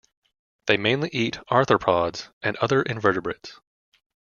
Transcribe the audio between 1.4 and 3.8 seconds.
arthropods and other invertebrates.